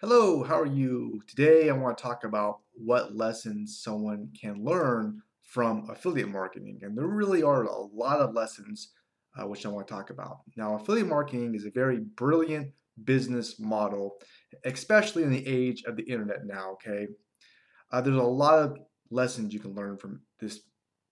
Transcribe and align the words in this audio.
Hello, 0.00 0.44
how 0.44 0.60
are 0.60 0.64
you? 0.64 1.20
Today 1.26 1.68
I 1.68 1.72
want 1.72 1.98
to 1.98 2.02
talk 2.04 2.22
about 2.22 2.60
what 2.74 3.16
lessons 3.16 3.80
someone 3.82 4.28
can 4.40 4.62
learn 4.62 5.20
from 5.42 5.90
affiliate 5.90 6.28
marketing. 6.28 6.78
And 6.82 6.96
there 6.96 7.08
really 7.08 7.42
are 7.42 7.64
a 7.64 7.82
lot 7.82 8.20
of 8.20 8.32
lessons 8.32 8.92
uh, 9.36 9.48
which 9.48 9.66
I 9.66 9.70
want 9.70 9.88
to 9.88 9.92
talk 9.92 10.10
about. 10.10 10.42
Now, 10.56 10.76
affiliate 10.76 11.08
marketing 11.08 11.56
is 11.56 11.64
a 11.64 11.72
very 11.72 11.98
brilliant 11.98 12.70
business 13.02 13.58
model, 13.58 14.18
especially 14.64 15.24
in 15.24 15.32
the 15.32 15.44
age 15.44 15.82
of 15.82 15.96
the 15.96 16.04
internet 16.04 16.46
now, 16.46 16.74
okay? 16.74 17.08
Uh, 17.90 18.00
there's 18.00 18.14
a 18.14 18.22
lot 18.22 18.60
of 18.60 18.78
lessons 19.10 19.52
you 19.52 19.58
can 19.58 19.74
learn 19.74 19.96
from 19.96 20.20
this 20.38 20.60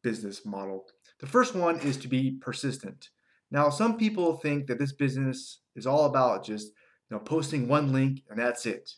business 0.05 0.46
model. 0.46 0.84
The 1.18 1.27
first 1.27 1.57
one 1.57 1.80
is 1.80 1.96
to 1.96 2.09
be 2.09 2.39
persistent. 2.41 3.09
Now, 3.50 3.68
some 3.68 3.98
people 3.98 4.37
think 4.37 4.68
that 4.68 4.79
this 4.79 4.93
business 4.93 5.62
is 5.75 5.89
all 5.89 6.05
about 6.05 6.45
just 6.45 6.71
you 7.11 7.16
know, 7.16 7.23
posting 7.23 7.68
one 7.68 7.93
link 7.93 8.22
and 8.29 8.39
that's 8.39 8.66
it. 8.66 8.91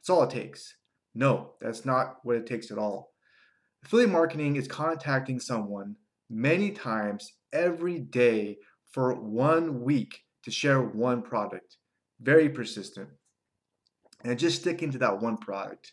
That's 0.00 0.10
all 0.10 0.24
it 0.24 0.30
takes. 0.30 0.76
No, 1.14 1.52
that's 1.60 1.84
not 1.84 2.16
what 2.22 2.36
it 2.36 2.46
takes 2.46 2.70
at 2.70 2.78
all. 2.78 3.12
Affiliate 3.84 4.10
marketing 4.10 4.56
is 4.56 4.68
contacting 4.68 5.40
someone 5.40 5.96
many 6.30 6.70
times 6.70 7.32
every 7.52 7.98
day 7.98 8.56
for 8.92 9.14
one 9.14 9.82
week 9.82 10.20
to 10.44 10.50
share 10.50 10.80
one 10.80 11.22
product. 11.22 11.76
Very 12.20 12.48
persistent. 12.48 13.08
And 14.24 14.38
just 14.38 14.60
sticking 14.60 14.90
to 14.92 14.98
that 14.98 15.20
one 15.20 15.36
product. 15.36 15.92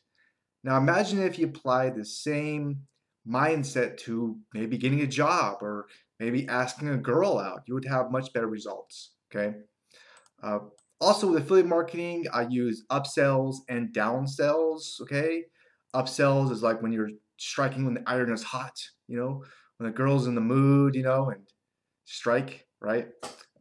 Now 0.63 0.77
imagine 0.77 1.21
if 1.21 1.39
you 1.39 1.47
apply 1.47 1.89
the 1.89 2.05
same 2.05 2.81
mindset 3.27 3.97
to 3.97 4.37
maybe 4.53 4.77
getting 4.77 5.01
a 5.01 5.07
job 5.07 5.57
or 5.61 5.87
maybe 6.19 6.47
asking 6.47 6.89
a 6.89 6.97
girl 6.97 7.37
out. 7.37 7.63
You 7.65 7.73
would 7.73 7.85
have 7.85 8.11
much 8.11 8.31
better 8.33 8.47
results. 8.47 9.13
Okay. 9.33 9.57
Uh, 10.41 10.59
also 11.01 11.31
with 11.31 11.43
affiliate 11.43 11.67
marketing, 11.67 12.25
I 12.33 12.47
use 12.49 12.85
upsells 12.91 13.57
and 13.69 13.93
downsells. 13.93 15.01
Okay, 15.01 15.43
upsells 15.95 16.51
is 16.51 16.63
like 16.63 16.81
when 16.81 16.91
you're 16.91 17.09
striking 17.37 17.85
when 17.85 17.93
the 17.93 18.03
iron 18.07 18.31
is 18.31 18.43
hot. 18.43 18.77
You 19.07 19.17
know, 19.17 19.43
when 19.77 19.89
the 19.89 19.95
girl's 19.95 20.27
in 20.27 20.35
the 20.35 20.41
mood. 20.41 20.95
You 20.95 21.03
know, 21.03 21.29
and 21.29 21.43
strike 22.05 22.65
right. 22.81 23.07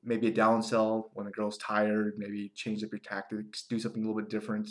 Maybe 0.04 0.28
a 0.28 0.32
downsell 0.32 1.10
when 1.14 1.26
the 1.26 1.32
girl's 1.32 1.58
tired. 1.58 2.14
Maybe 2.16 2.52
change 2.54 2.82
up 2.82 2.92
your 2.92 3.00
tactics, 3.00 3.64
do 3.68 3.78
something 3.78 4.02
a 4.02 4.06
little 4.06 4.20
bit 4.20 4.30
different. 4.30 4.68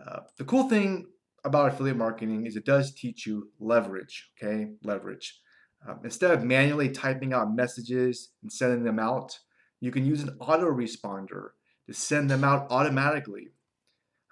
Uh, 0.00 0.20
the 0.38 0.44
cool 0.44 0.68
thing 0.68 1.06
about 1.44 1.72
affiliate 1.72 1.96
marketing 1.96 2.46
is 2.46 2.56
it 2.56 2.64
does 2.64 2.94
teach 2.94 3.26
you 3.26 3.50
leverage. 3.58 4.30
Okay, 4.36 4.70
leverage. 4.84 5.40
Um, 5.88 6.00
instead 6.04 6.30
of 6.30 6.44
manually 6.44 6.90
typing 6.90 7.32
out 7.32 7.54
messages 7.54 8.30
and 8.42 8.52
sending 8.52 8.84
them 8.84 8.98
out, 8.98 9.38
you 9.80 9.90
can 9.90 10.04
use 10.04 10.22
an 10.22 10.36
autoresponder 10.40 11.50
to 11.86 11.94
send 11.94 12.30
them 12.30 12.44
out 12.44 12.66
automatically. 12.70 13.48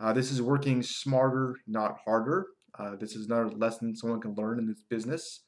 Uh, 0.01 0.13
this 0.13 0.31
is 0.31 0.41
working 0.41 0.83
smarter, 0.83 1.57
not 1.67 1.99
harder. 2.05 2.47
Uh, 2.79 2.95
this 2.97 3.17
is 3.17 3.27
another 3.27 3.51
lesson 3.51 3.97
someone 3.97 4.21
can 4.21 4.35
learn 4.35 4.59
in 4.59 4.67
this 4.67 4.83
business. 4.89 5.41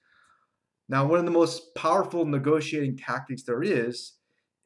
Now, 0.89 1.07
one 1.07 1.21
of 1.21 1.25
the 1.25 1.31
most 1.31 1.75
powerful 1.77 2.25
negotiating 2.25 2.97
tactics 2.97 3.45
there 3.45 3.63
is 3.63 4.15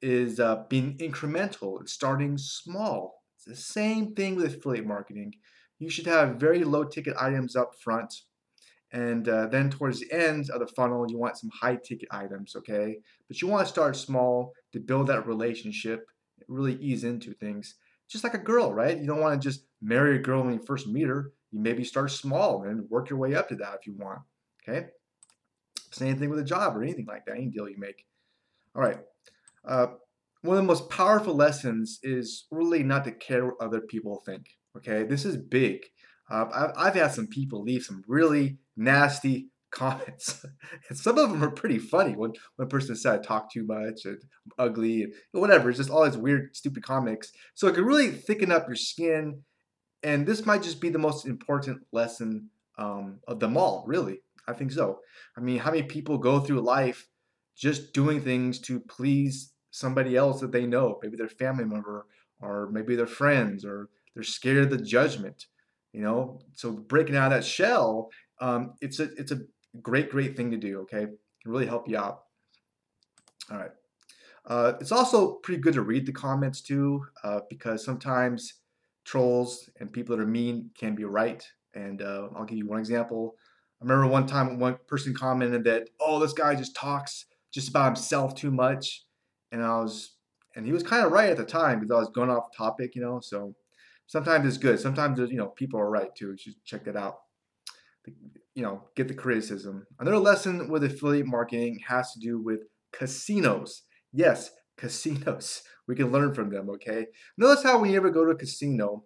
is 0.00 0.40
uh, 0.40 0.64
being 0.68 0.96
incremental 0.98 1.78
and 1.78 1.88
starting 1.88 2.38
small. 2.38 3.22
It's 3.36 3.44
the 3.44 3.56
same 3.56 4.14
thing 4.14 4.36
with 4.36 4.54
affiliate 4.54 4.86
marketing. 4.86 5.34
You 5.78 5.90
should 5.90 6.06
have 6.06 6.36
very 6.36 6.64
low 6.64 6.84
ticket 6.84 7.14
items 7.20 7.56
up 7.56 7.74
front 7.82 8.14
and 8.94 9.28
uh, 9.28 9.46
then 9.46 9.70
towards 9.70 9.98
the 9.98 10.12
end 10.12 10.50
of 10.50 10.60
the 10.60 10.68
funnel, 10.68 11.04
you 11.10 11.18
want 11.18 11.36
some 11.36 11.50
high 11.50 11.74
ticket 11.74 12.08
items, 12.12 12.54
okay? 12.54 12.98
But 13.26 13.42
you 13.42 13.48
want 13.48 13.66
to 13.66 13.72
start 13.72 13.96
small 13.96 14.52
to 14.72 14.78
build 14.78 15.08
that 15.08 15.26
relationship, 15.26 16.06
really 16.46 16.76
ease 16.76 17.02
into 17.02 17.34
things. 17.34 17.74
Just 18.08 18.22
like 18.22 18.34
a 18.34 18.38
girl, 18.38 18.72
right? 18.72 18.96
You 18.96 19.08
don't 19.08 19.20
want 19.20 19.42
to 19.42 19.48
just 19.48 19.66
marry 19.82 20.14
a 20.14 20.20
girl 20.20 20.44
when 20.44 20.54
you 20.54 20.62
first 20.64 20.86
meet 20.86 21.08
her. 21.08 21.32
You 21.50 21.58
maybe 21.58 21.82
start 21.82 22.12
small 22.12 22.62
and 22.62 22.88
work 22.88 23.10
your 23.10 23.18
way 23.18 23.34
up 23.34 23.48
to 23.48 23.56
that 23.56 23.78
if 23.80 23.86
you 23.88 23.94
want, 23.98 24.20
okay? 24.62 24.86
Same 25.90 26.16
thing 26.16 26.30
with 26.30 26.38
a 26.38 26.44
job 26.44 26.76
or 26.76 26.84
anything 26.84 27.06
like 27.06 27.24
that, 27.26 27.34
any 27.34 27.48
deal 27.48 27.68
you 27.68 27.78
make. 27.78 28.06
All 28.76 28.82
right. 28.82 28.98
Uh, 29.64 29.88
one 30.42 30.56
of 30.56 30.62
the 30.62 30.68
most 30.68 30.88
powerful 30.88 31.34
lessons 31.34 31.98
is 32.04 32.46
really 32.52 32.84
not 32.84 33.04
to 33.06 33.12
care 33.12 33.46
what 33.46 33.56
other 33.60 33.80
people 33.80 34.22
think, 34.24 34.46
okay? 34.76 35.02
This 35.02 35.24
is 35.24 35.36
big. 35.36 35.80
Uh, 36.30 36.72
I've, 36.76 36.94
had 36.94 37.12
some 37.12 37.26
people 37.26 37.62
leave 37.62 37.82
some 37.82 38.02
really 38.06 38.58
nasty 38.76 39.48
comments. 39.70 40.44
and 40.88 40.96
some 40.96 41.18
of 41.18 41.30
them 41.30 41.42
are 41.42 41.50
pretty 41.50 41.78
funny. 41.78 42.14
When 42.16 42.32
one 42.56 42.68
person 42.68 42.96
said 42.96 43.18
I 43.18 43.22
talk 43.22 43.52
too 43.52 43.66
much 43.66 44.04
and 44.04 44.18
I'm 44.46 44.66
ugly 44.66 45.02
and 45.02 45.12
whatever. 45.32 45.68
It's 45.68 45.78
just 45.78 45.90
all 45.90 46.04
these 46.04 46.16
weird, 46.16 46.56
stupid 46.56 46.82
comics. 46.82 47.32
So 47.54 47.68
it 47.68 47.74
can 47.74 47.84
really 47.84 48.10
thicken 48.10 48.52
up 48.52 48.68
your 48.68 48.76
skin. 48.76 49.42
And 50.02 50.26
this 50.26 50.46
might 50.46 50.62
just 50.62 50.80
be 50.80 50.90
the 50.90 50.98
most 50.98 51.26
important 51.26 51.82
lesson 51.92 52.50
um, 52.78 53.20
of 53.26 53.40
them 53.40 53.56
all, 53.56 53.84
really. 53.86 54.20
I 54.46 54.52
think 54.52 54.72
so. 54.72 55.00
I 55.36 55.40
mean, 55.40 55.58
how 55.58 55.70
many 55.70 55.82
people 55.82 56.18
go 56.18 56.40
through 56.40 56.60
life 56.60 57.08
just 57.56 57.92
doing 57.92 58.20
things 58.20 58.58
to 58.60 58.80
please 58.80 59.52
somebody 59.70 60.16
else 60.16 60.40
that 60.40 60.52
they 60.52 60.66
know, 60.66 60.98
maybe 61.02 61.16
their 61.16 61.28
family 61.28 61.64
member 61.64 62.06
or 62.40 62.68
maybe 62.70 62.94
their 62.94 63.06
friends, 63.06 63.64
or 63.64 63.88
they're 64.14 64.22
scared 64.22 64.64
of 64.64 64.70
the 64.70 64.84
judgment 64.84 65.46
you 65.94 66.02
know? 66.02 66.40
So 66.54 66.72
breaking 66.72 67.16
out 67.16 67.32
of 67.32 67.38
that 67.38 67.44
shell 67.44 68.10
um, 68.40 68.74
it's 68.80 69.00
a 69.00 69.04
it's 69.14 69.32
a 69.32 69.40
great 69.80 70.10
great 70.10 70.36
thing 70.36 70.50
to 70.50 70.56
do 70.56 70.80
okay? 70.80 71.06
Can 71.42 71.52
really 71.52 71.66
help 71.66 71.88
you 71.88 71.96
out. 71.96 72.24
All 73.50 73.58
right. 73.58 73.70
Uh, 74.46 74.72
it's 74.80 74.92
also 74.92 75.34
pretty 75.36 75.60
good 75.60 75.74
to 75.74 75.82
read 75.82 76.06
the 76.06 76.12
comments 76.12 76.60
too 76.60 77.04
uh, 77.22 77.40
because 77.48 77.84
sometimes 77.84 78.54
trolls 79.04 79.70
and 79.80 79.92
people 79.92 80.16
that 80.16 80.22
are 80.22 80.26
mean 80.26 80.70
can 80.78 80.94
be 80.94 81.04
right. 81.04 81.46
And 81.74 82.02
uh, 82.02 82.28
i'll 82.36 82.44
give 82.44 82.58
you 82.58 82.66
one 82.66 82.80
example. 82.80 83.34
I 83.80 83.84
remember 83.84 84.06
one 84.06 84.26
time 84.26 84.58
one 84.58 84.78
person 84.86 85.14
commented 85.14 85.64
that 85.64 85.88
oh 86.00 86.18
this 86.18 86.32
guy 86.32 86.54
just 86.54 86.74
talks 86.76 87.26
just 87.52 87.68
about 87.68 87.86
himself 87.86 88.34
too 88.34 88.50
much. 88.50 89.04
And 89.52 89.62
i 89.62 89.78
was 89.78 90.16
and 90.56 90.66
he 90.66 90.72
was 90.72 90.82
kind 90.82 91.04
of 91.04 91.12
right 91.12 91.30
at 91.30 91.36
the 91.36 91.44
time 91.44 91.80
because 91.80 91.94
i 91.94 91.98
was 91.98 92.10
going 92.10 92.30
off 92.30 92.54
topic 92.56 92.94
you 92.94 93.02
know? 93.02 93.20
So 93.20 93.54
sometimes 94.06 94.46
it's 94.46 94.58
good. 94.58 94.80
Sometimes 94.80 95.18
you 95.30 95.36
know 95.36 95.48
people 95.48 95.80
are 95.80 95.90
right 95.90 96.14
too. 96.14 96.36
Should 96.36 96.64
check 96.64 96.84
that 96.84 96.96
out. 96.96 97.20
You 98.54 98.62
know, 98.62 98.82
get 98.94 99.08
the 99.08 99.14
criticism. 99.14 99.86
Another 99.98 100.18
lesson 100.18 100.68
with 100.68 100.84
affiliate 100.84 101.26
marketing 101.26 101.80
has 101.88 102.12
to 102.12 102.20
do 102.20 102.40
with 102.40 102.60
casinos. 102.92 103.82
Yes, 104.12 104.50
casinos. 104.76 105.62
We 105.86 105.94
can 105.94 106.10
learn 106.10 106.32
from 106.32 106.48
them. 106.48 106.70
Okay. 106.70 107.08
Notice 107.36 107.62
how 107.62 107.78
when 107.78 107.90
you 107.90 107.98
ever 107.98 108.08
go 108.08 108.24
to 108.24 108.30
a 108.30 108.34
casino, 108.34 109.04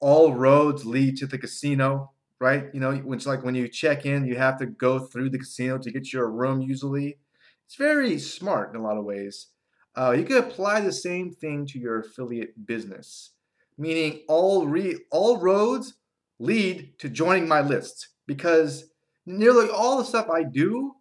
all 0.00 0.34
roads 0.34 0.84
lead 0.84 1.16
to 1.18 1.26
the 1.28 1.38
casino, 1.38 2.10
right? 2.40 2.64
You 2.74 2.80
know, 2.80 2.90
it's 3.12 3.26
like 3.26 3.44
when 3.44 3.54
you 3.54 3.68
check 3.68 4.04
in, 4.04 4.26
you 4.26 4.34
have 4.34 4.58
to 4.58 4.66
go 4.66 4.98
through 4.98 5.30
the 5.30 5.38
casino 5.38 5.78
to 5.78 5.92
get 5.92 6.12
your 6.12 6.28
room. 6.28 6.60
Usually, 6.60 7.18
it's 7.64 7.76
very 7.76 8.18
smart 8.18 8.74
in 8.74 8.80
a 8.80 8.82
lot 8.82 8.98
of 8.98 9.04
ways. 9.04 9.50
Uh, 9.94 10.16
you 10.18 10.24
can 10.24 10.38
apply 10.38 10.80
the 10.80 10.92
same 10.92 11.30
thing 11.30 11.64
to 11.66 11.78
your 11.78 12.00
affiliate 12.00 12.66
business 12.66 13.33
meaning 13.76 14.22
all 14.28 14.66
re- 14.66 15.00
all 15.10 15.38
roads 15.38 15.94
lead 16.38 16.98
to 16.98 17.08
joining 17.08 17.48
my 17.48 17.60
list 17.60 18.08
because 18.26 18.90
nearly 19.26 19.68
all 19.68 19.98
the 19.98 20.04
stuff 20.04 20.28
I 20.30 20.42
do 20.42 20.94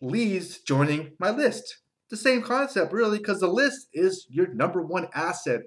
leads 0.00 0.60
joining 0.60 1.12
my 1.18 1.30
list. 1.30 1.78
The 2.08 2.16
same 2.16 2.42
concept, 2.42 2.92
really, 2.92 3.18
because 3.18 3.40
the 3.40 3.46
list 3.46 3.88
is 3.92 4.26
your 4.28 4.48
number 4.48 4.82
one 4.82 5.08
asset 5.14 5.62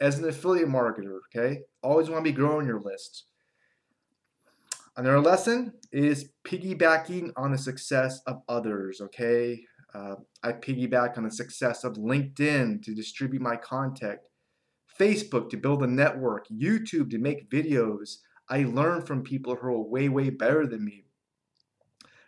as 0.00 0.18
an 0.18 0.28
affiliate 0.28 0.68
marketer. 0.68 1.18
Okay, 1.34 1.60
always 1.82 2.08
want 2.08 2.24
to 2.24 2.30
be 2.30 2.36
growing 2.36 2.66
your 2.66 2.80
list. 2.80 3.24
Another 4.96 5.20
lesson 5.20 5.72
is 5.90 6.28
piggybacking 6.46 7.32
on 7.36 7.50
the 7.50 7.58
success 7.58 8.20
of 8.26 8.42
others. 8.48 9.00
Okay, 9.00 9.64
uh, 9.94 10.16
I 10.42 10.52
piggyback 10.52 11.16
on 11.16 11.24
the 11.24 11.30
success 11.30 11.82
of 11.82 11.94
LinkedIn 11.94 12.82
to 12.82 12.94
distribute 12.94 13.42
my 13.42 13.56
content. 13.56 14.20
Facebook 14.98 15.50
to 15.50 15.56
build 15.56 15.82
a 15.82 15.86
network, 15.86 16.46
YouTube 16.48 17.10
to 17.10 17.18
make 17.18 17.50
videos. 17.50 18.18
I 18.48 18.64
learn 18.64 19.02
from 19.02 19.22
people 19.22 19.54
who 19.54 19.68
are 19.68 19.82
way, 19.82 20.08
way 20.08 20.30
better 20.30 20.66
than 20.66 20.84
me. 20.84 21.04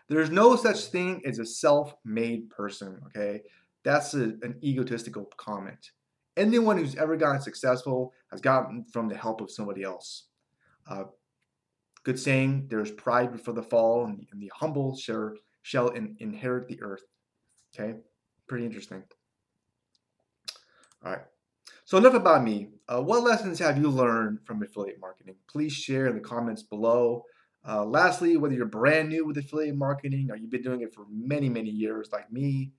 There's 0.08 0.30
no 0.30 0.56
such 0.56 0.86
thing 0.86 1.22
as 1.24 1.38
a 1.38 1.46
self 1.46 1.94
made 2.04 2.50
person, 2.50 3.00
okay? 3.06 3.42
That's 3.84 4.14
a, 4.14 4.22
an 4.42 4.58
egotistical 4.62 5.30
comment. 5.36 5.90
Anyone 6.36 6.78
who's 6.78 6.96
ever 6.96 7.16
gotten 7.16 7.40
successful 7.40 8.12
has 8.30 8.40
gotten 8.40 8.84
from 8.92 9.08
the 9.08 9.16
help 9.16 9.40
of 9.40 9.50
somebody 9.50 9.82
else. 9.82 10.26
Uh, 10.88 11.04
good 12.02 12.18
saying, 12.18 12.66
there's 12.68 12.90
pride 12.90 13.32
before 13.32 13.54
the 13.54 13.62
fall, 13.62 14.04
and, 14.04 14.26
and 14.32 14.42
the 14.42 14.50
humble 14.54 14.96
shall, 14.96 15.32
shall 15.62 15.88
in, 15.88 16.16
inherit 16.18 16.68
the 16.68 16.82
earth. 16.82 17.04
Okay? 17.74 17.98
Pretty 18.46 18.66
interesting. 18.66 19.02
All 21.04 21.12
right. 21.12 21.22
So 21.94 21.98
enough 21.98 22.14
about 22.14 22.42
me. 22.42 22.70
Uh, 22.88 23.00
what 23.00 23.22
lessons 23.22 23.60
have 23.60 23.78
you 23.78 23.88
learned 23.88 24.40
from 24.44 24.60
affiliate 24.64 24.98
marketing? 25.00 25.36
Please 25.46 25.72
share 25.72 26.08
in 26.08 26.16
the 26.16 26.20
comments 26.20 26.60
below. 26.60 27.22
Uh, 27.64 27.84
lastly, 27.84 28.36
whether 28.36 28.52
you're 28.52 28.66
brand 28.66 29.10
new 29.10 29.24
with 29.24 29.38
affiliate 29.38 29.76
marketing 29.76 30.26
or 30.28 30.34
you've 30.34 30.50
been 30.50 30.60
doing 30.60 30.80
it 30.80 30.92
for 30.92 31.06
many, 31.08 31.48
many 31.48 31.70
years 31.70 32.08
like 32.10 32.32
me, 32.32 32.72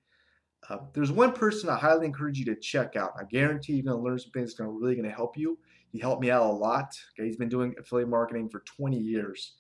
Uh, 0.68 0.80
there's 0.92 1.14
one 1.14 1.32
person 1.32 1.70
I 1.70 1.78
highly 1.78 2.06
encourage 2.06 2.38
you 2.40 2.44
to 2.44 2.58
check 2.58 2.98
out. 2.98 3.14
I 3.18 3.24
guarantee 3.24 3.76
you're 3.76 3.86
going 3.86 3.98
to 3.98 4.04
learn 4.04 4.20
some 4.20 4.32
things 4.32 4.50
that's 4.50 4.58
to 4.58 4.68
really 4.68 4.96
going 4.96 5.08
to 5.08 5.16
help 5.16 5.38
you. 5.38 5.60
He 5.94 6.00
helped 6.00 6.22
me 6.22 6.30
out 6.30 6.46
a 6.46 6.52
lot. 6.52 6.94
Okay, 7.14 7.26
he's 7.26 7.38
been 7.38 7.48
doing 7.48 7.74
affiliate 7.80 8.10
marketing 8.10 8.50
for 8.50 8.66
20 8.66 8.98
years. 8.98 9.54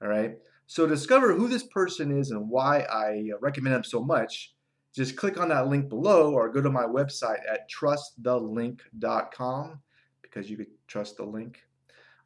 All 0.00 0.08
right. 0.08 0.38
So 0.66 0.86
discover 0.86 1.34
who 1.34 1.48
this 1.48 1.64
person 1.64 2.18
is 2.18 2.30
and 2.30 2.48
why 2.48 2.86
I 2.90 3.28
recommend 3.42 3.76
him 3.76 3.84
so 3.84 4.02
much, 4.02 4.54
just 4.94 5.16
click 5.16 5.40
on 5.40 5.48
that 5.48 5.68
link 5.68 5.88
below 5.88 6.32
or 6.32 6.50
go 6.50 6.60
to 6.60 6.70
my 6.70 6.84
website 6.84 7.40
at 7.50 7.70
trustthelink.com 7.70 9.80
because 10.20 10.50
you 10.50 10.56
could 10.56 10.66
trust 10.86 11.16
the 11.16 11.24
link. 11.24 11.60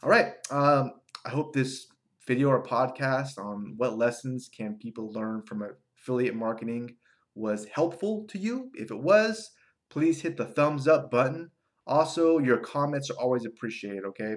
All 0.02 0.10
right. 0.10 0.34
Um, 0.50 0.92
I 1.24 1.30
hope 1.30 1.52
this 1.52 1.86
video 2.26 2.48
or 2.48 2.62
podcast 2.62 3.38
on 3.38 3.74
what 3.76 3.96
lessons 3.96 4.48
can 4.48 4.74
people 4.74 5.12
learn 5.12 5.42
from 5.42 5.64
affiliate 5.98 6.34
marketing 6.34 6.96
was 7.34 7.66
helpful 7.66 8.24
to 8.28 8.38
you. 8.38 8.70
If 8.74 8.90
it 8.90 8.98
was, 8.98 9.52
please 9.88 10.20
hit 10.20 10.36
the 10.36 10.44
thumbs 10.44 10.88
up 10.88 11.10
button. 11.10 11.50
Also, 11.86 12.38
your 12.38 12.58
comments 12.58 13.10
are 13.10 13.18
always 13.18 13.46
appreciated, 13.46 14.04
okay? 14.04 14.36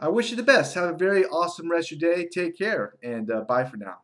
I 0.00 0.08
wish 0.08 0.30
you 0.30 0.36
the 0.36 0.42
best. 0.42 0.74
Have 0.74 0.94
a 0.94 0.96
very 0.96 1.24
awesome 1.26 1.70
rest 1.70 1.92
of 1.92 2.00
your 2.00 2.14
day. 2.14 2.26
Take 2.26 2.58
care, 2.58 2.94
and 3.02 3.30
uh, 3.30 3.42
bye 3.42 3.64
for 3.64 3.76
now. 3.76 3.98